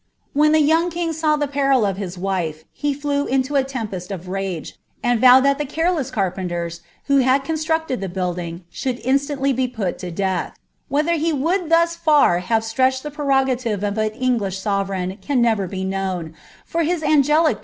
[0.33, 4.79] When the youiig king saw the Ilia wife, he flew into a tempest of rage,
[5.03, 9.67] and vowed that the carpenters^ who had constructed the building, should instantly e
[10.11, 10.57] death.
[10.87, 15.39] Whether he wotild thus far have stretched the pre I of an English sovereign can
[15.39, 16.33] never be known,
[16.65, 17.59] for his aneclic